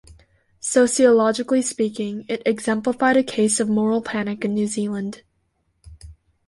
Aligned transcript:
Sociologically 0.61 1.61
speaking, 1.61 2.25
it 2.27 2.41
exemplified 2.43 3.17
a 3.17 3.23
case 3.23 3.59
of 3.59 3.69
moral 3.69 4.01
panic 4.01 4.43
in 4.43 4.55
New 4.55 4.65
Zealand. 4.65 5.21